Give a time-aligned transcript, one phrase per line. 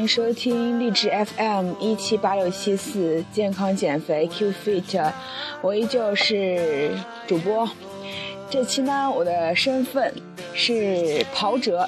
[0.00, 5.12] 欢迎收听励志 FM 一七八六七四健康减肥 Q Fit，
[5.60, 6.90] 我依旧是
[7.26, 7.68] 主播。
[8.48, 10.10] 这期呢，我的身份
[10.54, 11.86] 是跑者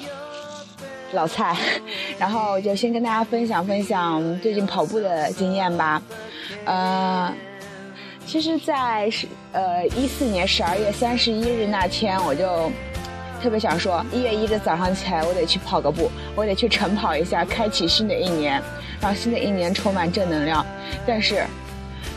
[1.13, 1.57] 老蔡，
[2.19, 5.99] 然后就先跟大家分享分享最近跑步的经验吧。
[6.65, 7.33] 呃，
[8.27, 12.71] 其实，在十呃一四年十二月三十一日那天，我就。
[13.43, 18.63] 特别想说，一月一的早上起来，我得去跑个步，我得去晨跑一下，开启新的一年，
[19.01, 20.65] 让新的一年充满正能量。
[21.05, 21.45] 但是，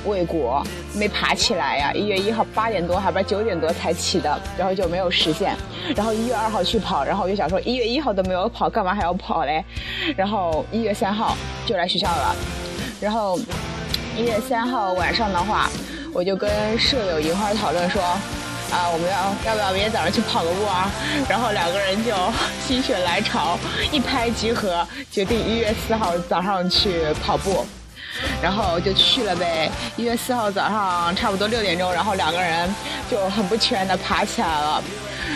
[0.04, 1.92] 未果没爬起来呀！
[1.92, 5.56] 一月一号八点多，还不是九点多才起的，然后就没有实现。
[5.96, 9.64] 然后一月二号去跑，然后我就想说，一月一号都没有跑，干嘛还要跑嘞？
[10.16, 12.36] 然后一月三号就来学校了。
[13.00, 13.36] 然后
[14.16, 15.68] 一月三号晚上的话，
[16.12, 18.00] 我就跟舍友一块讨论说。
[18.70, 20.90] 啊，我们要要不要明天早上去跑个步啊？
[21.28, 22.12] 然后两个人就
[22.66, 23.58] 心血来潮，
[23.92, 27.64] 一拍即合，决定一月四号早上去跑步，
[28.42, 29.70] 然后就去了呗。
[29.96, 32.68] 一月四号早上差不多六点钟，然后两个人
[33.10, 34.82] 就很不全的爬起来了，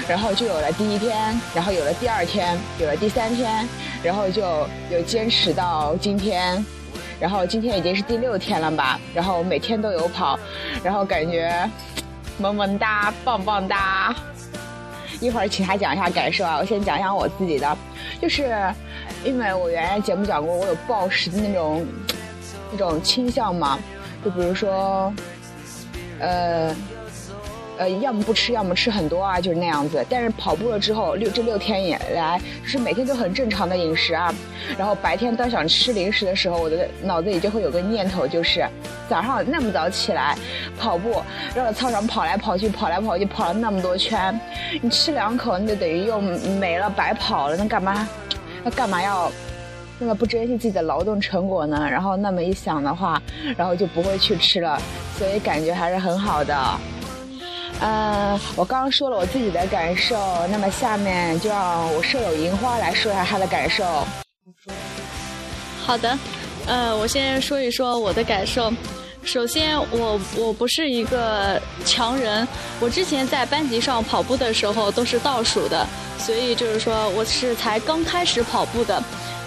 [0.08, 3.67] 然后就有了第一天，然后有了第二天，有了第三天，
[4.03, 4.42] 然后就
[4.91, 6.62] 有坚持到今天，
[7.20, 8.98] 然后今天已经是第六天了吧？
[9.14, 10.39] 然后每天都有跑，
[10.83, 11.70] 然后感觉。
[12.41, 14.14] 萌萌哒，棒棒哒！
[15.20, 17.77] 一会儿请他讲一下感受啊，我先讲一下我自己的，
[18.20, 18.72] 就是
[19.22, 21.86] 因为我原来节目讲过，我有暴食的那种
[22.72, 23.78] 那种倾向嘛，
[24.24, 25.12] 就比如说，
[26.18, 26.74] 呃。
[27.81, 30.05] 呃，要么不吃，要么吃很多啊，就是那样子。
[30.11, 34.31] 但是跑步了之后，六这六天以来，就是每天都很正常的饮食啊。
[34.77, 38.69] 然后白天当想吃零食的时候，我的脑子里就会有个念头，就是
[39.08, 40.36] 早上那么早起来
[40.79, 41.23] 跑步，
[41.55, 44.39] 绕着操场跑来跑去，跑来跑去，跑了那么多圈，
[44.83, 47.57] 你吃两口，那就等于又没了，白跑了。
[47.57, 48.07] 那干嘛？
[48.63, 49.33] 那干嘛要
[49.98, 51.89] 那么不珍惜自己的劳动成果呢？
[51.90, 53.23] 然后那么一想的话，
[53.57, 54.79] 然后就不会去吃了。
[55.17, 56.55] 所以感觉还是很好的。
[57.80, 60.14] 呃，我刚刚说了我自己的感受，
[60.48, 64.07] 那么下面就让我舍友银花来说一下她的感受。
[65.83, 66.19] 好的，
[66.67, 68.70] 呃，我先说一说我的感受。
[69.23, 72.46] 首先，我我不是一个强人，
[72.80, 75.86] 我之前在班级上跑步的时候都是倒数的，
[76.19, 79.02] 所以就是说我是才刚开始跑步的。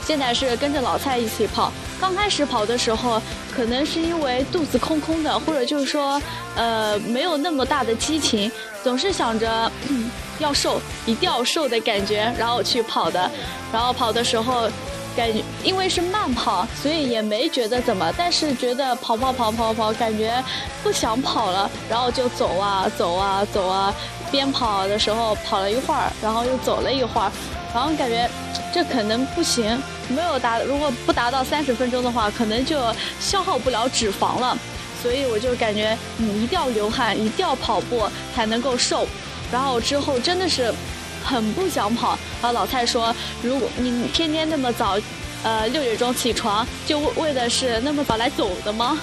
[0.06, 1.72] 现在是跟着老蔡一起跑。
[2.00, 3.22] 刚开始跑的时候，
[3.56, 6.22] 可能是因为肚子空空的，或者就是说，
[6.56, 8.52] 呃，没有那么大的激情，
[8.84, 9.72] 总是想着
[10.40, 13.30] 要瘦，一定要瘦的感觉，然后去跑的。
[13.72, 14.70] 然后跑的时候，
[15.16, 20.44] 感觉因为是慢跑，所以也没觉得怎么，但是觉得跑跑跑跑跑，感觉
[20.82, 23.94] 不想跑了，然后就走啊走啊走啊，
[24.32, 27.32] 边跑的时候跑了一会儿，然后又走了一会儿。
[27.74, 28.30] 然后感觉
[28.74, 29.80] 这可能不行，
[30.10, 32.82] 没有达，如果不达到三十分钟的话，可能就
[33.20, 34.58] 消耗不了脂肪了。
[35.00, 39.08] 所以我就感觉你一定要流汗，一定要跑步才能够瘦。
[39.52, 40.74] 然后之后真的是
[41.24, 42.18] 很不想跑。
[42.42, 44.98] 然后老蔡说，如果你天天那么早，
[45.44, 48.98] 呃六点钟起床，就为的是那么早来走的吗？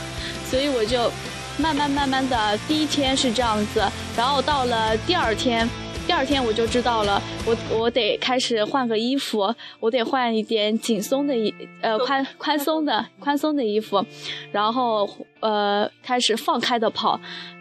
[0.50, 1.12] 所以我就
[1.58, 3.84] 慢慢慢慢的，第一天是这样子，
[4.16, 5.68] 然后到了第二天。
[6.10, 14.04] 第二天我就知道了，我我得开始换个衣服，我得换一点紧松的衣，呃宽宽松的宽松的衣服，
[14.50, 17.20] 然后呃开始放开的跑，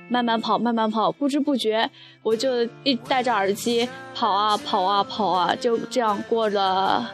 [0.09, 1.87] 慢慢跑慢慢跑，不知不觉
[2.23, 7.07] 我就一戴着耳机跑啊跑啊跑啊，就这样过了，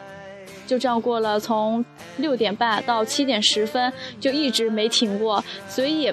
[0.66, 1.84] 就这样过了，从
[2.16, 6.10] 六点半到七点十分就一直没停过，所以，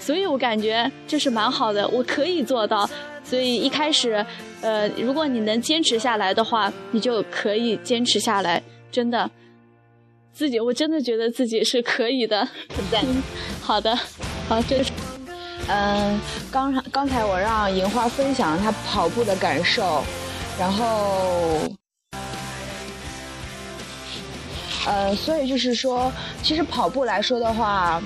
[0.00, 2.88] 所以我感觉这是蛮好的，我可以做到。
[3.34, 4.24] 所以一开始，
[4.60, 8.62] 呃，如果你能坚持下来的话，你就可以坚持下来。
[8.92, 9.28] 真的，
[10.32, 12.46] 自己我真的觉得自己是可以的。
[12.76, 13.04] 很赞。
[13.60, 13.92] 好的，
[14.48, 14.92] 好，这是，
[15.66, 16.16] 嗯，
[16.52, 20.04] 刚刚才我让银花分享她跑步的感受，
[20.56, 21.68] 然后，
[24.86, 28.00] 呃，所以就是说，其实跑步来说的话。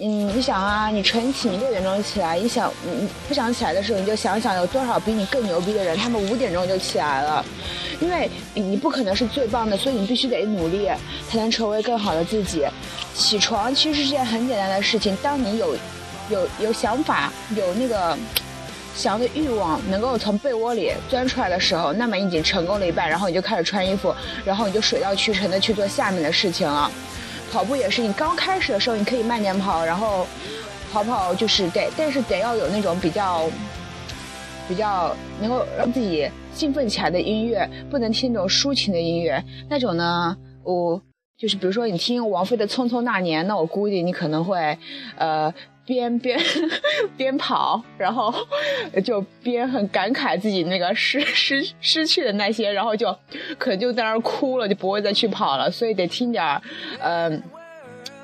[0.00, 7.44] 嗯，你想啊，你晨起，你六点钟起来，你想，你不想起来的时候，你就想想有多少比你更牛逼的人，他们五点钟就起来了。
[8.00, 10.88] 因为你不可能是最棒的，所以你必须得努力，
[11.28, 12.64] 才能成为更好的自己。
[13.12, 15.74] 起床其实是件很简单的事情，当你有，
[16.30, 18.16] 有有想法，有那个
[18.94, 23.10] 想要的欲望，能够从被窝里钻出来的时候，那么你已经成功了一半。
[23.10, 26.88] 然后你就开始穿衣服，然后你就水到渠成的去做下面的事情了。
[27.52, 30.26] 跑步也是，你刚开始的时候你可以慢点跑，然后
[30.92, 33.48] 跑跑就是得，但是得要有那种比较
[34.68, 39.42] 比较能够让自己兴奋起来的音乐，不能听那种抒情的音乐。
[39.68, 41.00] 那种呢，我
[41.38, 44.76] 就是比如说你听王菲的《匆匆那年》，那我估计你可能会，
[45.16, 45.52] 呃，
[45.88, 46.38] 边边
[47.16, 48.32] 边跑，然后
[49.02, 53.10] 就边很感慨自己那个失失失去的那些，然后就
[53.56, 55.70] 可能就在那儿哭了，就不会再去跑了。
[55.70, 56.60] 所以得听点儿，
[57.00, 57.42] 嗯，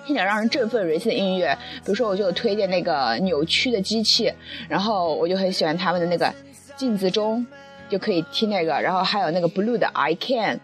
[0.05, 1.57] 听点让人振奋人心的音乐。
[1.77, 4.31] 比如说，我就推荐那个扭曲的机器，
[4.69, 6.31] 然后我就很喜欢他们的那个
[6.77, 7.47] 镜子中，
[7.89, 10.61] 就可以听那个，然后还有那个 Blue 的 I Can。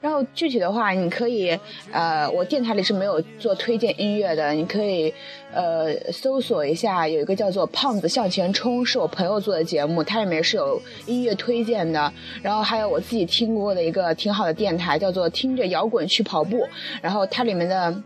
[0.00, 1.58] 然后具体的话，你可以，
[1.90, 5.12] 呃，我电台里是没有做推荐音乐的，你可以，
[5.52, 12.12] 呃，搜索一下，有一个叫做《胖子向前冲》，是我朋友做的节目，它里面是有音乐推荐的。
[12.42, 16.58] 然后还有我自己听过的一个挺好的电台，叫做《听着摇滚去跑步》，
[17.00, 18.02] 然后它里面的，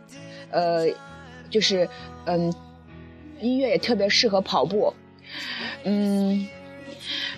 [0.51, 0.87] 呃，
[1.51, 1.89] 就是，
[2.27, 2.55] 嗯，
[3.41, 4.95] 音乐也特别适合跑步，
[5.85, 6.47] 嗯。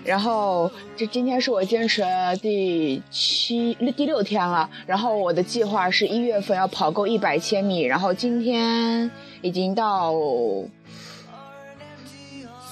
[0.04, 2.02] 然后，这今天是我坚持
[2.40, 4.69] 第七、第六天了。
[4.84, 7.82] 然后我的计划是一月份要跑够一百千米。
[7.82, 9.08] 然后今天
[9.43, 10.12] 已经到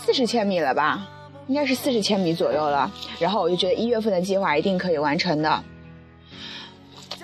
[0.03, 1.09] 四十千米了吧？
[1.47, 2.91] 应该是四十千米左右了。
[3.21, 5.65] 然后我就觉得一月份的计划一定可以完成的。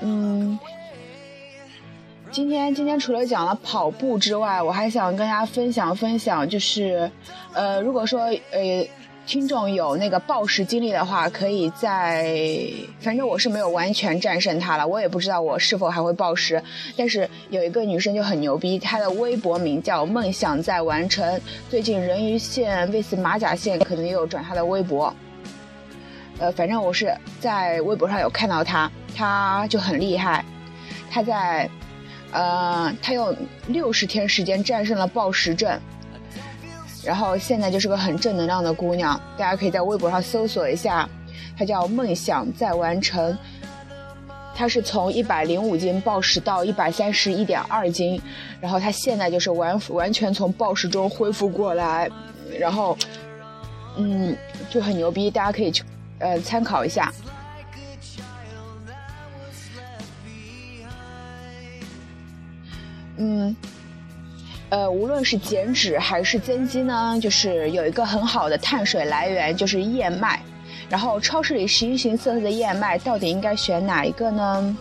[0.03, 0.57] 嗯，
[2.31, 7.11] 今天今天除了讲了跑步之外，我还想跟大家分享分享，就是
[7.53, 8.21] 呃，如果说
[8.53, 8.87] 呃。
[9.27, 12.33] 听众有那个暴食经历的话，可以在，
[13.01, 16.63] 反正我是没有完全战胜它了，我也不知道我是否还会暴食。
[16.97, 21.41] 但是有一个女生就很牛逼，她的微博名叫梦想在完成。
[21.69, 25.13] 最近人鱼线 vs 马甲线可能也有转她的微博。
[26.39, 30.45] 呃，反正我是在微博上有看到她，她就很厉害。
[31.11, 31.69] 她在，
[32.31, 33.37] 呃，她用
[33.67, 35.77] 六十天时间战胜了暴食症。
[37.07, 41.09] 然后现在就是个很正能量的姑娘，大家可以在微博上搜索一下，
[41.57, 43.39] 她叫梦想在完成。
[44.57, 48.21] 她是从一百零五斤暴食到一百三十一点二斤，
[48.61, 52.11] 然后她现在就是完完全从暴食中恢复过来，
[52.59, 52.99] 然后，
[53.97, 54.37] 嗯，
[54.69, 55.85] 就很牛逼，大家可以去
[56.19, 57.13] 呃参考一下。
[63.19, 63.55] 嗯。
[64.69, 70.41] 呃，无论是减脂还是增肌呢，就是有一个很好的碳水来源，就是燕麦。
[70.89, 74.77] 然后超市里形形色色的燕麦，到底应该选哪一个呢？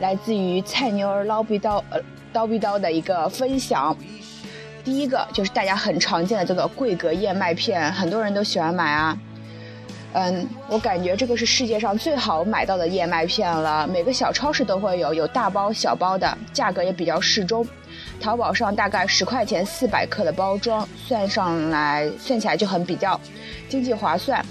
[0.00, 2.00] 来自于菜妞儿捞逼刀呃
[2.32, 3.96] 刀逼刀的一个分享。
[4.82, 9.18] 第一个就是大家很常见的这个桂格燕麦片，很多人都喜欢买啊。
[10.12, 17.64] 嗯，我感觉这个是世界上最好买到的燕麦片了，每个小超市都会有，有大包小包的，价格也比较适中。
[18.20, 23.18] 淘宝上大概十块钱四百克的包装，算上来算起来就很比较
[23.68, 24.44] 经济划算。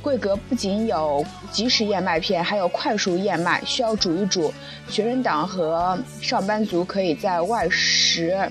[0.00, 1.22] 桂格不仅有
[1.52, 4.50] 即食燕麦片，还有快熟燕麦，需要煮一煮。
[4.88, 8.50] 学生党和上班族可以在外食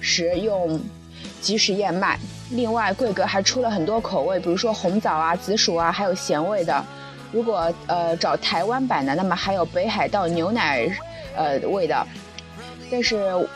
[0.00, 0.80] 时用
[1.40, 2.18] 即食燕麦。
[2.50, 6.84] 另外，桂格还出了很多口味，比如说红枣啊、紫薯啊，还有咸味的。
[7.30, 10.90] 如果呃找台湾版的，那么还有北海道牛奶
[11.36, 12.04] 呃味的。
[12.90, 13.48] 但是。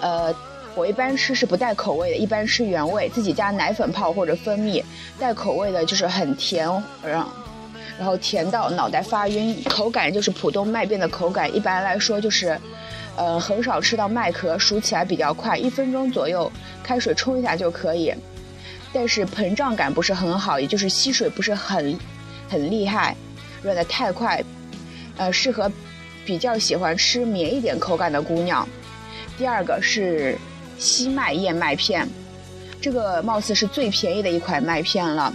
[0.00, 0.34] 呃，
[0.74, 4.82] 我一般吃是不带口味的，一般吃原味，自己加奶粉泡或者蜂蜜。
[5.18, 6.66] 带口味的就是很甜，
[7.04, 7.26] 然
[7.98, 11.54] 然后甜到脑袋发晕，口感就是普通麦片的口感。
[11.54, 12.58] 一般来说就是，
[13.16, 16.50] 呃，很少吃到麦壳，熟起来比较快，一分钟左右，
[16.82, 18.14] 开水冲一下就可以。
[18.92, 21.96] 但是膨胀感不是很好，也就是吸水不是很
[22.48, 23.14] 很厉害，
[23.62, 24.42] 软的太快，
[25.18, 25.70] 呃，适合
[26.24, 28.66] 比较喜欢吃绵一点口感的姑娘。
[29.40, 30.36] 第二个是
[30.78, 32.06] 西麦燕麦片，
[32.78, 35.32] 这个貌似是最便宜的一款麦片了。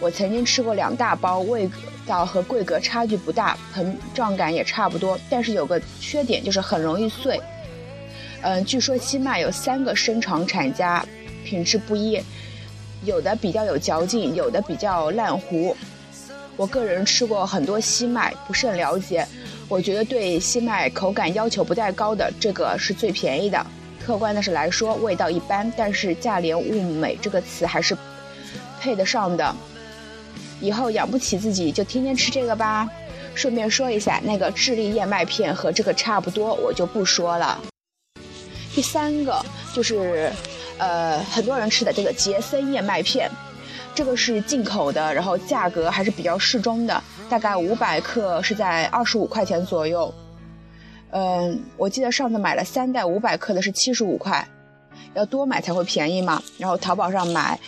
[0.00, 1.70] 我曾经吃过两大包，味
[2.04, 7.40] 道和桂格差距不大，膨胀感也差不多，但是有个缺点就是很容易碎。
[8.40, 11.06] 嗯，据说西麦有三个生产厂家，
[11.44, 12.20] 品质不一，
[13.04, 15.76] 有的比较有嚼劲，有的比较烂糊。
[16.56, 19.24] 我个人吃过很多西麦，不甚了解。
[19.72, 23.66] 我觉得对西麦口感要求不太高的这个是最便宜的。
[24.04, 27.96] 客观的是来说，味道一般，但是价廉物美这个词还是
[28.78, 29.56] 配得上的。
[30.60, 32.86] 以后养不起自己就天天吃这个吧。
[33.34, 37.58] 顺便说一下，那个智利燕麦片和这个差不多，我就不说了。
[38.74, 40.30] 第三个就是，
[40.76, 43.30] 呃，很多人吃的这个杰森燕麦片。
[43.94, 50.12] 这个是进口的，然后价格还是比较适中的，大概五百克是在二十五块钱左右。
[51.10, 54.48] 嗯，我记得上次买了三袋五百克的是七十五块，
[55.14, 56.42] 要多买才会便宜嘛。
[56.56, 57.60] 然后淘宝上买，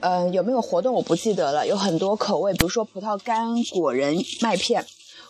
[0.00, 1.66] 嗯，有没有活动我不记得了。
[1.66, 4.86] 有很多口味，比如说葡萄干果仁麦片，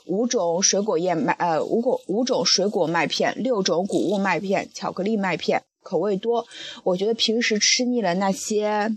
[0.07, 6.47] 五种水果燕麦，呃，五果五种水果麦片，六种谷物麦片，巧克力麦片，口味多。
[6.85, 8.97] 我觉得平时吃腻了那些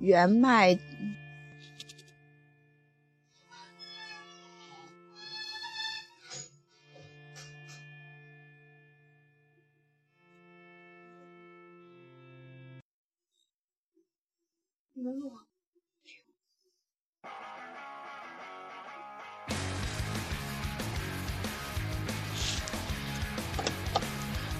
[0.00, 0.78] 原麦。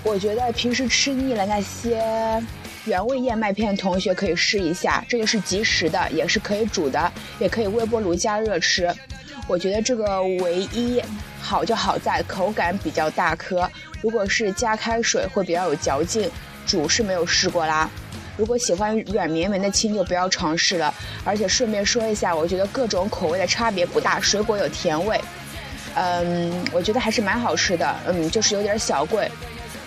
[0.02, 2.02] 我觉得平时吃腻了那些
[2.84, 8.92] 原味燕麦片，同学可以试一下，这个是即食的，也是可以煮的，也可以微波炉加热吃。
[9.46, 11.02] 我觉得这个唯一
[11.40, 13.68] 好就好在口感比较大颗，
[14.00, 16.30] 如果是加开水会比较有嚼劲，
[16.66, 17.90] 煮是没有试过啦。
[18.36, 20.94] 如果喜欢软绵绵的亲就不要尝试了。
[21.24, 25.20] 而且顺便说一下，我觉得各种口味的差别不大，水果有甜味，
[25.94, 29.30] 嗯，我觉得还是蛮好吃的，嗯，就是有点小贵。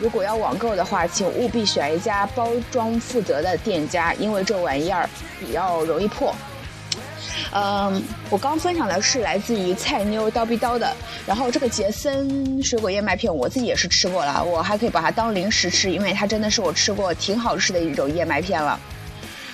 [0.03, 6.36] 如果要网购的话，请务必选一家包装负责的店家，因为这玩意儿比较容易破。
[7.53, 10.93] 嗯，我刚分享的是来自于菜妞叨逼叨的，
[11.25, 18.77] 然后这个杰森水果燕麦片我自己也是吃过了，我还可以把它当零食吃，因为它真的是我吃过挺好吃的一种燕麦片了。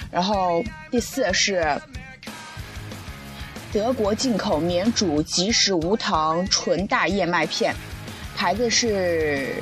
[0.09, 1.79] 然后第四是
[3.71, 7.71] 德国进口免煮即食无糖纯大燕麦片，
[8.35, 9.53] 牌子是。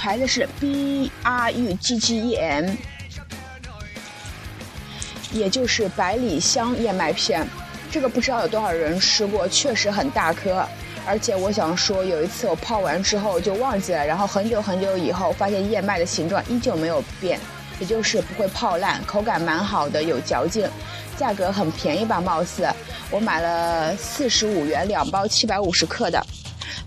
[0.00, 2.70] 牌子是 B R U G G E M，
[5.30, 7.46] 也就是百里香燕麦片。
[7.90, 10.66] 这个不知道有多少人吃过，确实很大颗。
[11.06, 17.38] 而且我想说，有一次我泡完之后就忘记了，然后很久很久以后发现燕麦的形状依旧没有变，
[17.78, 20.66] 也就是不会泡烂，口感蛮好的，有嚼劲，
[21.18, 22.22] 价格很便宜吧？
[22.22, 22.66] 貌似
[23.10, 26.24] 我买了四十五元两包，七百五十克的。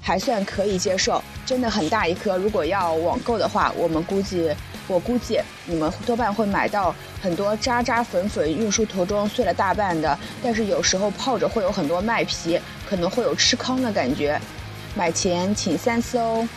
[0.02, 2.38] 还算可以接受，真的很大一颗。
[2.38, 4.54] 如果要网购的话，我们估计，
[4.88, 10.18] 我估计你们多半会买到很多渣渣粉粉，运输途中碎了大半的。
[10.42, 12.60] 但是有时候泡着会有很多麦皮，
[12.90, 14.40] 可能会有吃糠的感觉。
[14.96, 16.48] 买前请三思哦。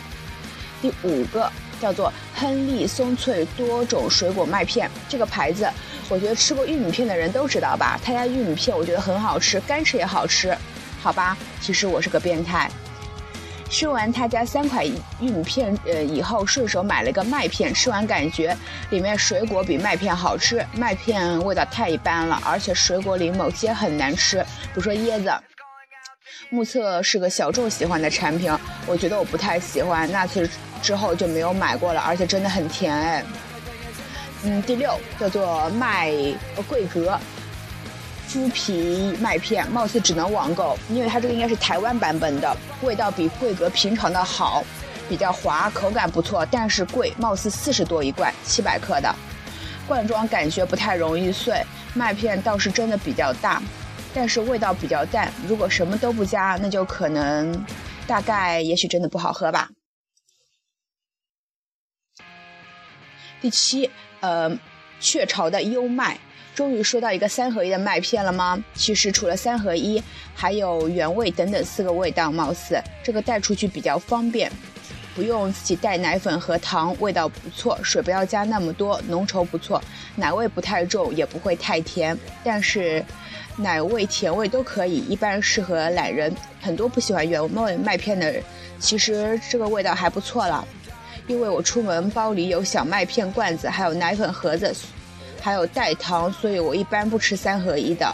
[0.81, 5.67] 第五个叫做亨利松脆多种水果麦片，这个牌子，
[6.07, 7.99] 我觉得吃过玉米片的人都知道吧？
[8.03, 10.55] 他家玉米片我觉得很好吃，干吃也好吃，
[11.01, 11.35] 好吧？
[11.59, 12.69] 其实我是个变态。
[13.69, 17.73] 吃完他家三款玉米片，呃，以后顺手买了个麦片。
[17.73, 18.55] 吃完感觉
[18.89, 24.37] 里面水果比麦片好吃，麦片味道太一般了，而且水果里某些很难吃，
[24.73, 25.31] 比如说椰子。
[26.49, 28.51] 目测是个小众喜欢的产品，
[28.85, 30.49] 我觉得我不太喜欢，那次
[30.81, 33.23] 之后就没有买过了，而且真的很甜哎。
[34.43, 36.11] 嗯，第六叫做麦
[36.69, 37.19] 桂格。
[38.27, 44.63] 麸皮麦片貌似只能网购，因为它这个应该是台湾版本的，味道比桂格平常的好，
[45.07, 49.15] 比较滑，口感不错，但是贵，貌似四十多一罐，七百克的，
[49.87, 53.63] 罐装感觉不太容易碎，麦片倒是真的比较大，
[54.13, 57.65] 但是味道比较淡，如果什么都不加，那就可能，
[58.05, 59.69] 大概也许真的不好喝吧。
[63.39, 64.51] 第七，呃，
[64.99, 66.19] 雀巢的优麦。
[66.57, 68.57] 终于说到一个三合一的麦片了吗？
[68.73, 70.01] 其实除了三合一，
[70.33, 74.51] 还有原味等等四个味道，貌似这个带出去比较方便，
[75.13, 79.79] 不用自己带奶粉和糖，味道不错，水不要加那么多，浓稠不错，
[80.15, 83.05] 奶味不太重，也不会太甜，但是
[83.57, 86.35] 奶味甜味都可以，一般适合懒人。
[86.59, 88.41] 很多不喜欢原味麦片的人，
[88.79, 90.67] 其实这个味道还不错了，
[91.27, 94.73] 因为我出门包里有小麦片罐子，还有奶粉盒子。
[95.41, 98.13] 还有代糖，所以我一般不吃三合一的。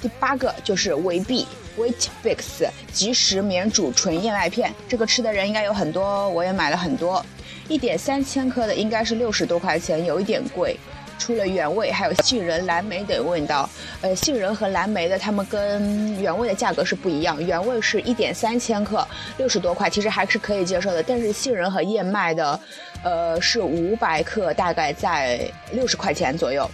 [0.00, 1.46] 第八个就是维 B
[1.78, 7.24] Wheat Bix 即食免煮纯燕麦片，这个吃的人应该有很多，我也买了很多。
[7.68, 10.78] 一点三千克的应该是六十多块钱，有一点贵。
[11.18, 13.68] 除了原味，还有杏仁、蓝莓等味道。
[14.00, 17.38] 呃，杏仁和蓝莓的，它们跟原味的价格是不一样。
[17.44, 21.02] 原味是一点三千克，六十多块，其实还是可以接受的。
[21.02, 22.58] 但是杏仁和燕麦的，
[23.02, 26.70] 呃，是五百克，大概在六十块钱左右。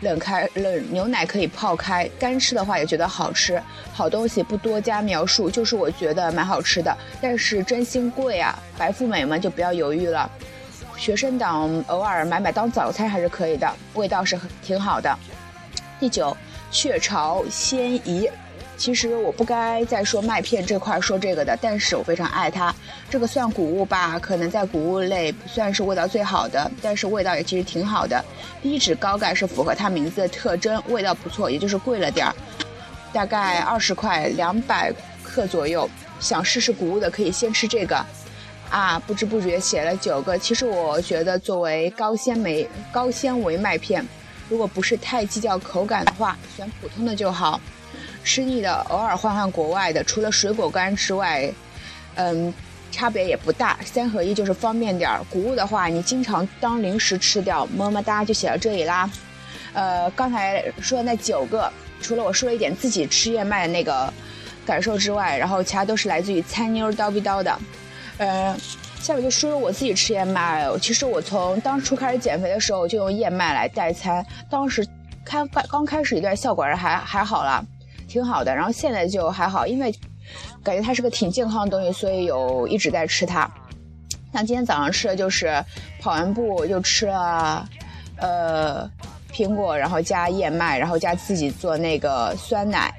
[0.00, 3.62] 冷开冷牛奶可以泡开，干吃的话也觉得好吃。
[3.92, 6.96] 好东西不多加描述，就是我觉得蛮好吃的。
[7.20, 10.30] 但是真心贵啊，白富美们就不要犹豫了。
[10.96, 15.14] 学生党偶尔买买当早餐还是可以的，味道是很挺好的。
[15.98, 16.34] 第九，
[16.70, 18.28] 雀巢鲜怡
[18.80, 22.74] 其实我不该再说麦片这块说这个的，但是我非常爱它。
[23.10, 28.24] 这个算谷物吧，可能在谷物类不算是味道最好的，但是味道也其实挺好的。
[28.62, 32.34] 低脂高钙是符合它名字的特征，味道不错，也就是贵了点儿，
[33.12, 34.90] 大概二十块两百
[35.22, 35.86] 克左右。
[36.18, 38.02] 想试试谷物的可以先吃这个。
[38.70, 40.38] 啊，不知不觉写了九个。
[40.38, 44.02] 其实我觉得作为高纤维高纤维麦片，
[44.48, 47.60] 如果不是太计较口感的话，选普通的就好。
[48.22, 50.02] 吃腻的，偶尔换换国外的。
[50.04, 51.52] 除了水果干之外，
[52.14, 52.52] 嗯，
[52.90, 53.78] 差别也不大。
[53.84, 55.20] 三合一就是方便点儿。
[55.30, 57.64] 谷物的话，你经常当零食吃掉。
[57.66, 59.10] 么么哒，就写到这里啦。
[59.72, 61.72] 呃，刚才说的那九个，
[62.02, 64.12] 除了我说一点自己吃燕麦的那个
[64.66, 67.58] 感受之外，然后其他都是来自于餐妞叨逼叨的。
[68.18, 68.56] 呃，
[69.00, 70.68] 下面就说说我自己吃燕麦。
[70.80, 74.86] 其实我从当初开始减肥的时候就用燕麦来代餐，当时
[75.24, 77.64] 开刚开始一段效果还还好了。
[78.10, 79.94] 挺好的，然后现在就还好，因为
[80.64, 83.48] 感觉它是个挺健康的东西，所以有一直在吃它。
[84.32, 85.64] 像今天早上吃的就是
[86.00, 87.64] 跑完步就吃了
[88.16, 88.90] 呃
[89.32, 92.92] 苹果，然后加燕麦，然后加自己做那个酸奶，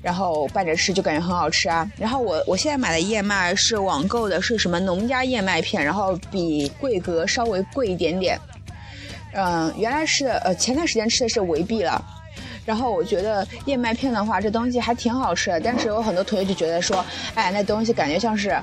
[0.00, 1.90] 然后拌着吃就感觉很好吃啊。
[1.96, 8.38] 然后我我现在买的燕麦是网购的，是什么农家燕麦片，然后比桂格稍微贵一点点。
[9.32, 12.04] 嗯，原来是呃前段时间吃的是维 B 了。
[12.64, 15.60] 然后我觉得燕麦片的话，这东西还挺好吃的。
[15.60, 17.04] 但是有很多同学就觉得说，
[17.34, 18.56] 哎，那东西感觉像是，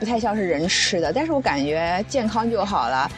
[0.00, 1.12] 不太像是人吃的。
[1.12, 3.10] 但是我感觉健康就好了，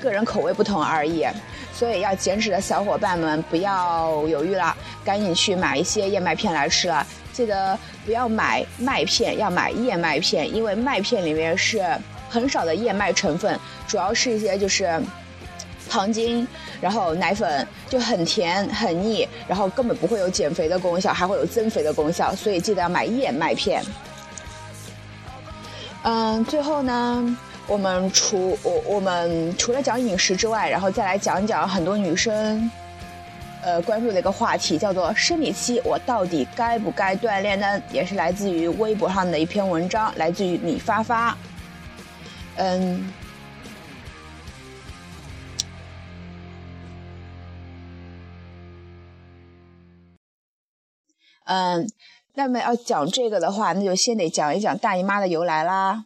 [0.00, 1.26] 个人口味不同而已。
[1.72, 7.04] 所以要减脂的小伙伴们不要犹豫了，赶紧去买一些燕麦片来吃了。
[7.32, 11.82] 记得不要买麦片，要买燕麦片，因为麦片里面是
[12.28, 15.00] 很少的燕麦成分，主要是一些就是。
[15.90, 16.46] 糖精，
[16.80, 23.82] 然后奶粉就很甜很腻，然后根本不会有减肥的功效，还会有增肥的功效，所以记得要买燕麦片。
[26.04, 27.36] 嗯，最后呢，
[27.66, 32.70] 我们除我我们除了讲饮食之外，然后再来讲一讲很多女生，
[33.62, 37.82] 呃，关注的一个话题，叫做生理期我到底该不该锻炼呢？
[37.92, 41.36] 也是来自于微博上的一篇文章，来自于米发发。
[42.56, 43.12] 嗯。
[51.50, 51.84] 嗯，
[52.34, 56.04] 那么要讲这个的话，那就先得讲一讲大姨妈的由来啦。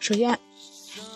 [0.00, 0.55] 首先。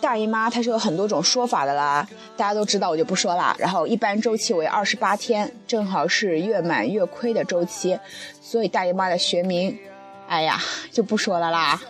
[0.01, 3.55] 大姨妈它是有很多种说法的啦，大家都知道，我就不说了。
[3.59, 7.99] 然后一般周期为二十八天，正好是月满月亏的周期，
[8.41, 9.79] 所以大姨妈的学名，
[10.27, 10.59] 哎呀
[10.91, 11.81] 就不说了啦。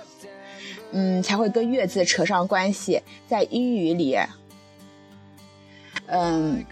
[0.90, 4.18] 嗯，才会跟月字扯上关系，在英语里，
[6.06, 6.64] 嗯，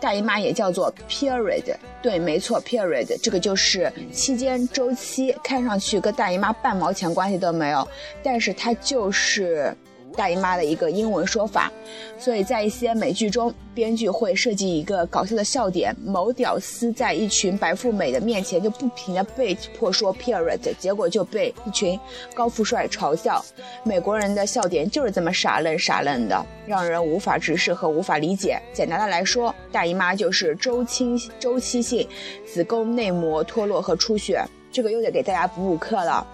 [0.00, 7.86] 大姨妈也叫做 period，对，没错，period，这个就是期间周期，看上去跟大姨妈半毛钱关系都没有，
[8.24, 9.72] 但是它就是。
[10.18, 11.70] 大姨妈的一个英文说法，
[12.18, 21.96] 所以在一些美剧中，编剧会设计一个搞笑的笑点：某屌丝在一群白富美的面前就不停的被迫说 period，结果就被一群
[22.34, 23.40] 高富帅嘲笑。
[23.84, 28.60] 美国人的笑点就是这么傻愣傻愣的，让人无法直视和无法理解。
[28.72, 32.04] 简单的来说，大姨妈就是周期周期性
[32.44, 34.44] 子宫内膜脱落和出血。
[34.72, 36.26] 这个又得给大家补补课了。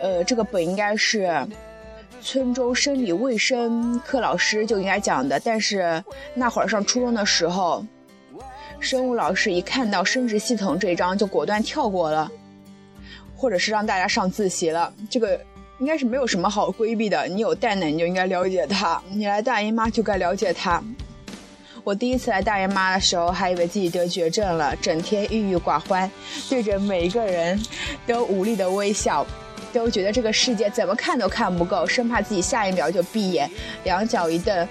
[0.00, 1.46] 呃，这个本应该是。
[2.24, 7.84] 村中生理卫生课老师就应该讲的，但是那会儿上初中的时候，
[8.80, 12.32] 生物老师一看到生殖系统这一章就果断跳过了，
[13.36, 14.90] 或者是让大家上自习了。
[15.10, 15.38] 这个
[15.78, 20.82] 应该是没有什么好规避的，你有蛋奶你就应该了解它，你来大姨妈就该了解它。
[21.84, 26.10] 我第一次来大姨妈的时候，还以为自己得绝症了，整天郁郁寡欢，
[26.48, 27.62] 对着每一个人
[28.06, 29.26] 都无力的微笑。
[29.74, 33.50] 都觉得这个世界怎么看都看不够，生怕自己下一秒就闭眼，
[33.82, 34.68] 两脚一蹬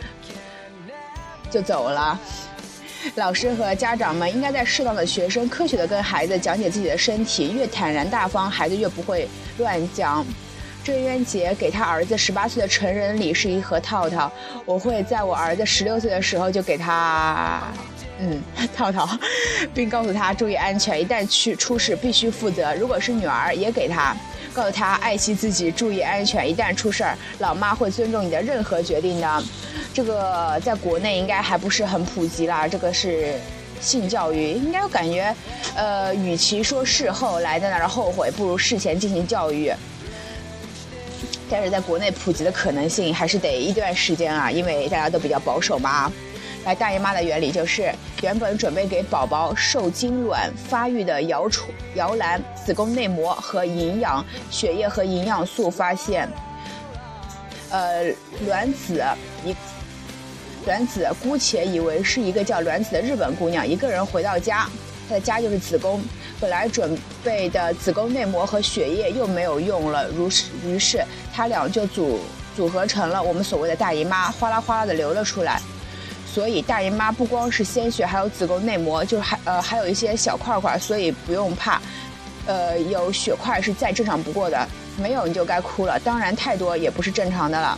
[1.51, 2.19] 就走了。
[3.15, 10.25] 老师和家长们应该在适当的学生科学的跟孩子讲解自己的身体，越坦然大方，孩子越不会乱讲。
[10.85, 14.31] 郑渊洁给他儿子十八岁的成人礼是一盒套套，
[14.65, 17.61] 我会在我儿子十六岁的时候就给他，
[18.19, 18.41] 嗯，
[18.75, 19.07] 套套，
[19.73, 22.73] 并告诉他注意安全，一旦去出事必须负责。
[22.75, 24.15] 如果是女儿，也给他。
[24.53, 26.47] 告诉他爱惜自己，注意安全。
[26.49, 29.43] 一旦出事儿，老妈会尊重你的任何决定的。
[29.93, 33.33] 这个在国内应该还不是很普及啦，这个是
[33.81, 35.35] 性教育，应该感觉，
[35.75, 39.73] 呃，与其说事后来在那儿后悔，不如事前进行教育。
[41.49, 46.11] 但是在国内普及的可能性还是得一段时间啊，因为大家都比较保守嘛。
[46.65, 56.29] 来，大姨妈的原理就是，原本准备给宝宝受精卵发育的摇储摇篮、子宫内膜和营养血液和营养素发现，
[57.69, 58.05] 呃，
[58.45, 59.03] 卵子
[59.43, 59.53] 一
[60.65, 64.65] 卵子姑且以为是一个叫卵子的日本姑娘，一个人回到家，
[65.09, 66.01] 她的家就是子宫，
[66.39, 72.21] 本来准备的子宫内膜和血液又没有用了，如是于是她俩就组
[72.55, 75.59] 组合成了我们所谓的大姨妈，哗啦哗啦的流了出来。
[76.33, 81.79] 所以大姨妈不光是鲜血，还有子宫内膜，就是还呃还有一些小块块，所以不用怕，
[82.47, 84.67] 呃有血块是再正常不过的，
[84.97, 85.99] 没有你就该哭了。
[86.03, 87.77] 当然太多也不是正常的了。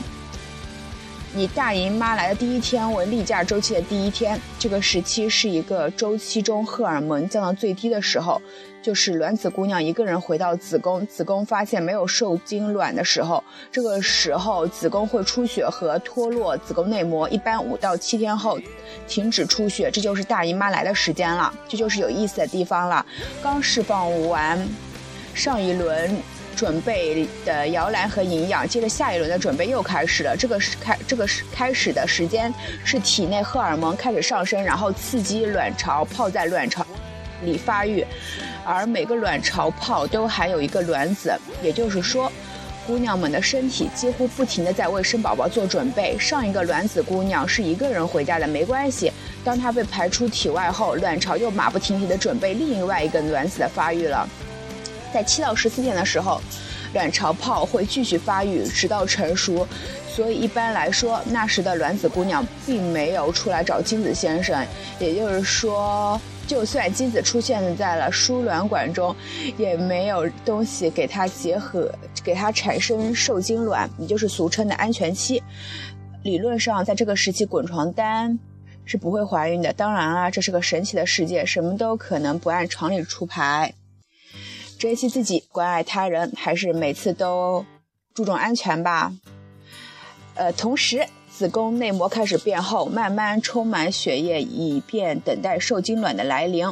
[1.35, 8.41] 以大姨妈来的第一天为例假周期的第一天，这个时期是一个周期中荷尔蒙降到最低的时候，
[8.81, 18.57] 就是卵子姑娘一个人回到子宫，子宫发现没有受精卵的时候，这个时候子宫会出血和脱落子宫内膜，一般五到七天后
[19.05, 23.05] 停止出血，这就是大姨妈来的时间了，这就是有意思的地方了。
[23.43, 24.65] 刚释放完
[25.33, 26.15] 上一轮。
[26.55, 30.35] 准备的摇篮和营养，接着下一轮的准备又开始了。
[30.35, 32.51] 这个是开，这个是开始的时间
[32.83, 36.85] 是体内荷尔蒙开始上升，然后刺激卵巢泡在卵巢
[37.43, 38.05] 里发育，
[38.63, 42.31] 而每个卵巢泡都含有一个卵子，也就是说，
[42.87, 46.17] 姑娘们的身体几乎不停的在为生宝宝做准备。
[46.17, 49.11] 上一个卵子姑娘是一个人回家的，没关系。
[49.43, 54.27] 当她被排出体外后，卵巢又马不停蹄的准备另外一个卵子的发育了。
[55.15, 56.41] 在七到十四天的时候，
[56.93, 59.65] 卵巢泡会继续发育，直到成熟。
[60.09, 64.61] 所以一般来说，那时的卵子姑娘并没有出来找精子先生。
[64.99, 69.15] 也就是说，就算精子出现在了输卵管中，
[69.57, 71.89] 也没有东西给它结合，
[72.21, 75.41] 给它产生受精卵，也就是俗称的安全期。
[76.23, 78.37] 理论上，在这个时期滚床单
[78.83, 79.71] 是不会怀孕的。
[79.71, 83.73] 当然啦，这是个神奇的世界，什么都可能不按常理出牌。
[84.85, 87.65] 珍惜自己，关爱他人，还是每次都
[88.13, 89.11] 注重安全吧。
[90.35, 96.71] 呃，同时子宫内膜开始变厚，慢慢充满血液，以便等待受精卵的来临。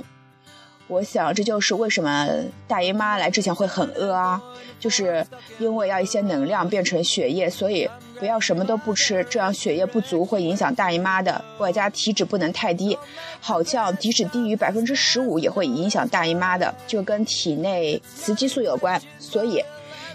[0.89, 2.29] 我想这就是为什么
[2.67, 4.39] 大姨妈来之前会很饿啊，
[4.79, 5.25] 就是
[5.57, 7.89] 因为要一些能量变成血液，所以。
[8.19, 11.43] 不要什么都不吃，这样血液不足会影响大姨妈的。
[11.57, 12.97] 外加体脂不能太低，
[13.39, 19.01] 好像体脂低于百分之十五也会影响大姨妈的，就跟体内雌激素有关。
[19.19, 19.61] 所以，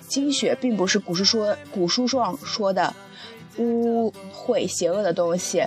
[0.06, 2.94] 经血并不是古书说古书上说的
[3.58, 5.62] 污秽邪恶的东西，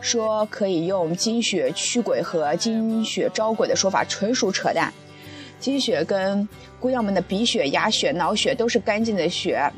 [0.00, 4.92] 说可以用经血驱鬼和经血招鬼的说法纯属扯淡。
[5.60, 9.70] 经血跟姑娘们的鼻血、牙血、脑血都是干净的血。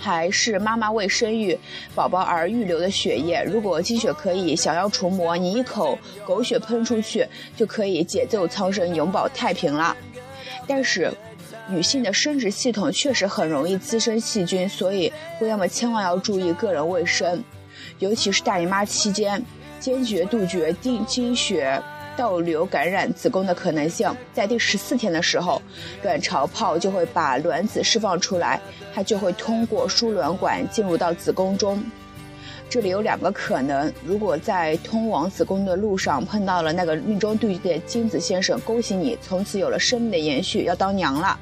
[0.00, 1.56] 还是妈妈为生育
[1.94, 3.44] 宝宝而预留的血液。
[3.46, 9.94] 如果经血可以想要除魔，你一口狗血喷出去就可以解救苍生，永保太平了。
[10.66, 11.12] 但是，
[11.68, 17.44] 女性的生殖系统确实很容易滋生细菌，所以姑娘们千万要注意个人卫生，
[17.98, 19.42] 尤其是大姨妈期间，
[19.78, 21.80] 坚决杜绝定经血。
[22.16, 25.60] 倒流感染子宫的可能性，在第十四天的时候，
[26.02, 28.60] 卵巢泡就会把卵子释放出来，
[28.94, 31.82] 它就会通过输卵管进入到子宫中。
[32.68, 41.36] 这里有两个可能：如果在通往子宫的路上碰到了那个命中注定的精子先生，恭喜你，从此有了生命的延续，要当娘了；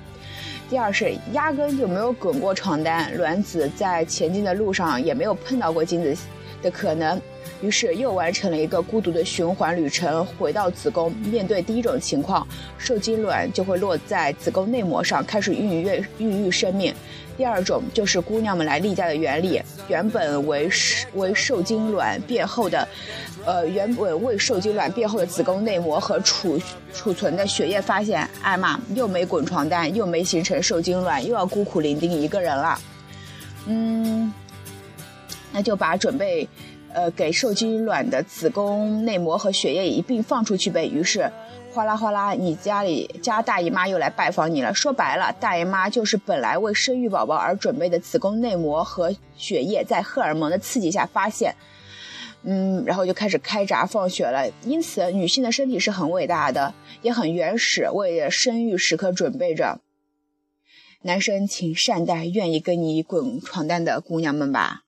[0.71, 6.17] 第二是压根就没有滚过床单，卵子在前进的路上也没有碰到过精子
[6.63, 7.21] 的可能。
[7.61, 11.13] 于是又完成了一个孤独的循环旅程，回到子宫。
[11.17, 12.47] 面对第一种情况，
[12.79, 16.95] 受精卵就会落在子宫内膜上，开始孕育孕育生命。
[17.37, 20.69] 第二种就是姑娘们来例假的原理，原本为
[21.15, 22.87] 为受精卵变厚的，
[23.45, 26.61] 呃，原本为受精卵变厚的子宫内膜和储
[26.93, 32.81] 储存的血液发现，哎妈，又没滚床单，又没形成受精卵，又要孤苦伶仃一个人了。
[33.67, 34.33] 嗯，
[35.53, 36.49] 那就把准备。
[36.95, 40.87] 呃，给受精卵的子宫内膜和血液一并放出去呗。
[40.87, 41.31] 于是，
[41.73, 44.73] 哗啦哗啦，你家里家大姨妈又来拜访你了。
[44.75, 51.55] 说白了，大姨妈就是本来为生育宝宝而准备的子宫内膜和血液，在荷尔蒙的刺激下发现，
[52.43, 54.51] 嗯，然后就开始开闸放血了。
[54.65, 56.73] 因此，女性的身体是很伟大的，
[57.03, 59.81] 也很原始，为生育时刻准备着。
[61.03, 64.85] 男生，请善待愿意跟你滚床单的姑娘们吧。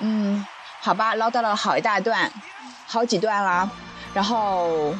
[0.00, 0.46] 嗯，
[0.80, 2.32] 好吧，唠叨了好一大段，
[2.86, 3.70] 好几段了。
[4.14, 4.94] 然后，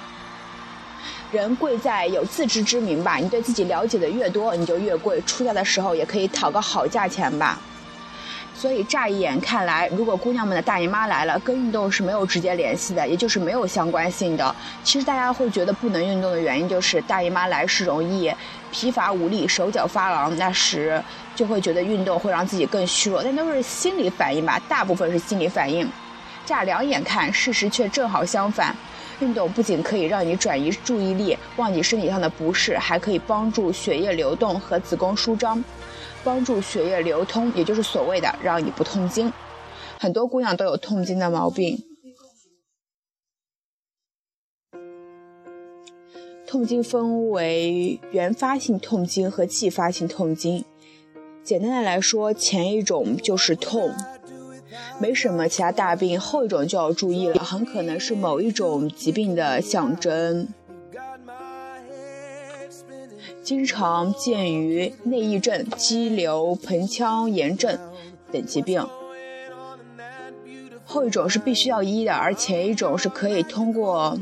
[1.32, 3.16] 人贵在有自知之明吧。
[3.16, 5.20] 你对自己了解的越多，你就越贵。
[5.22, 7.58] 出价的时候也可以讨个好价钱吧。
[8.60, 14.54] 所以乍一眼看来，如果姑娘们的大姨妈来了，跟运动是没有直接联系的，也就是没有相关性的。
[14.84, 18.30] 其实大家会觉得不能运动的原因，就是大姨妈来时容易
[18.70, 21.02] 疲乏无力、手脚发凉，那时
[21.34, 23.22] 就会觉得运动会让自己更虚弱。
[23.24, 25.90] 但都是心理反应吧，大部分是心理反应。
[26.44, 28.76] 乍两眼看，事实却正好相反。
[29.20, 35.64] 运动不仅可以让你转移注意力，忘记身体上的不适，还可以帮助血液流动和子宫舒张。
[36.24, 39.32] 帮助血液流通，也就是所谓的让你不痛经。
[39.98, 41.84] 很多姑娘都有痛经的毛病。
[46.46, 50.64] 痛经分为原发性痛经和继发性痛经。
[51.44, 53.94] 简单的来说，前一种就是痛，
[55.00, 60.48] 没什么其他大病；后一种就要注意了，很可能是某一种疾病的象征。
[63.50, 67.76] 经常见于内异症、肌瘤、盆腔炎症
[68.30, 68.86] 等疾病。
[70.84, 74.16] 后一种是必须要医的，而前一种是可以通过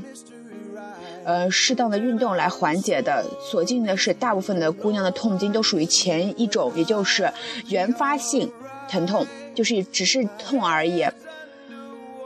[1.24, 3.22] 呃适当的运动来缓解的。
[3.38, 7.30] 所幸的是，大部分的姑娘的痛经都属于前一种，也就是
[7.66, 8.50] 原发性
[8.88, 11.04] 疼痛，就是只是痛而已。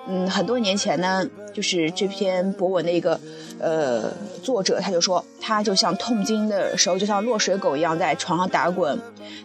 [0.06, 3.18] 嗯，很多年前呢，就是这篇博文的一个。
[3.62, 8.98] 呃，作者他就说，他就像痛经的时候，就像落水狗一样在床上打滚。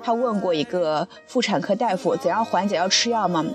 [0.04, 2.76] 他问过一个妇产科大夫，怎样缓解？
[2.76, 3.46] 要吃药吗？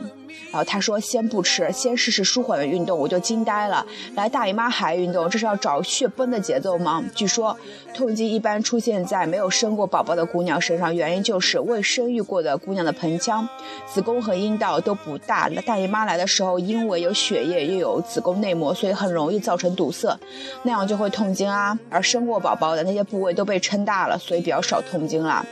[0.50, 3.86] 然后他说先不吃，先试试舒缓的运动，我就惊呆了。
[4.14, 7.02] 来大姨妈还运动，这是要找血崩的节奏吗？
[7.14, 7.56] 据说
[7.94, 13.48] 痛经一般出现在没有生过宝宝的姑娘身上，原因就是未生育过的姑娘的盆腔、
[13.86, 15.48] 子宫和阴道都不大。
[15.52, 20.18] 那大姨妈来的时候，因为有血液又有子宫内膜，所以很容易造成堵塞，
[20.62, 21.78] 那样就会痛经啊。
[21.88, 25.44] 而生过宝宝的那些部位都被撑大了，所以比较少痛经了。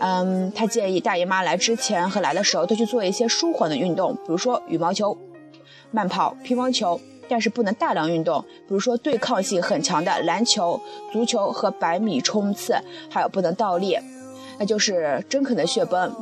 [0.00, 5.16] 嗯，他建议大姨妈来之前和来的时候都去做一些舒缓的运动，比如说羽毛球、
[5.90, 10.80] 慢跑、乒乓球，但是不能大量运动，比如说对抗性很强的篮球、
[11.12, 12.74] 足球和百米冲刺，
[13.08, 13.96] 还有不能倒立，
[14.58, 16.14] 那就是真可能血崩。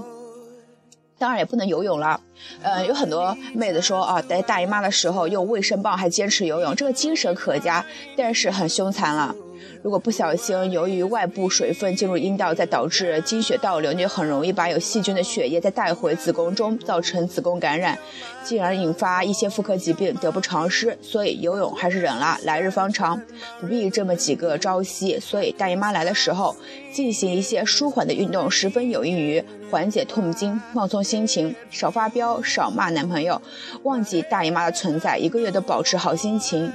[1.18, 2.18] 当然也不能游泳了。
[2.62, 7.85] 嗯，有很多妹子说啊，在大姨妈的时候用卫生棒还坚持游泳，这个精神可嘉，
[8.16, 9.35] 但是很凶残了。
[9.83, 17.99] 如果不小心，由于外部水分进入阴道，再导致经血倒流，你就很容易把有细菌的血液再带回子宫中，造成子宫感染，
[18.45, 20.99] 进而引发一些妇科疾病，得不偿失。
[21.01, 23.23] 所以游泳还是忍了，来日方长，
[23.59, 25.19] 不必这么几个朝夕。
[25.19, 26.55] 所以大姨妈来的时候，
[26.93, 33.40] 进行一些舒缓的运动，十分有益于缓解痛经，放松心情，少发飙，少骂男朋友，
[33.85, 36.71] 忘记大姨妈的存在，一个月都保持好心情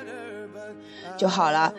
[1.15, 1.71] 就好了。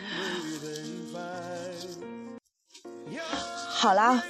[3.79, 4.23] 好啦，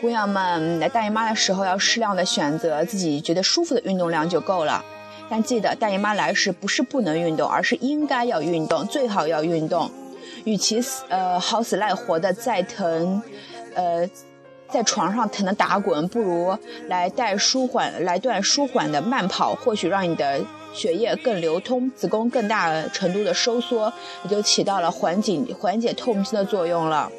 [0.00, 4.84] 姑娘们来大姨妈的时候要适量的选择自己觉得舒服的运动量就够了。
[5.28, 9.90] 但记得大姨妈来时不是不能运动，而是应该要运动，最好要运动。
[10.44, 13.20] 与其死呃好死赖活的在疼，
[13.74, 14.08] 呃
[14.68, 20.40] 在床上疼的打滚，不如来带舒缓来段舒缓的慢跑，或许让你的
[20.72, 27.10] 血液更流通，子宫更大程度的收缩，也就起到了缓解缓解痛经的作用了。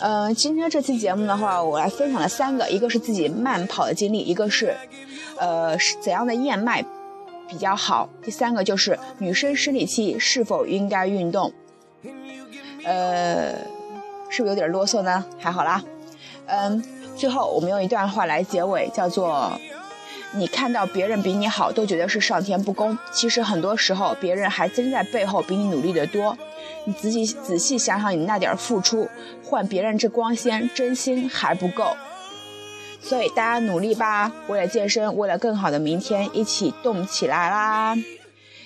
[0.00, 4.76] 嗯，今天这期节目的话，我来分享了三个，一个是自己慢跑的经历，一个是，
[5.36, 6.84] 呃，怎样的燕麦
[7.48, 11.52] 比较好，第三个就是女生生理期是否应该运动。
[12.84, 13.54] 呃，
[14.28, 15.24] 是不是有点啰嗦呢？
[15.36, 15.82] 还好啦。
[16.46, 16.82] 嗯，
[17.16, 19.50] 最后我们用一段话来结尾，叫做：
[20.32, 26.38] 你看到别人比你好，都觉得是上天不公，其实很多时候别人还真在背后比你努力的多。
[26.88, 29.06] 你自己仔细想想，你那点付出
[29.44, 31.94] 换别人这光鲜，真心还不够。
[32.98, 37.94] 所以大家努力吧，为了健身，为了更好的明天，一起动起来啦！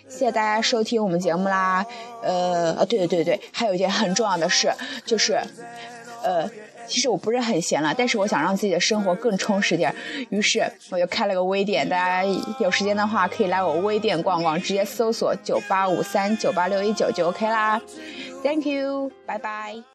[0.08, 1.84] 谢谢大家收听我们节目啦。
[2.22, 4.72] 呃，对对对对，还有一件很重要的事，
[5.04, 5.42] 就是，
[6.22, 6.48] 呃。
[6.86, 9.94] 其实我不是很闲了，但是我想让自己的生活更充实点，
[10.30, 11.88] 于是我就开了个微店。
[11.88, 12.24] 大家
[12.58, 17.80] 有时间的话可以来我微店逛逛，直接搜索九八五三九八六一九就 OK 啦。
[18.42, 19.82] Thank you，拜拜。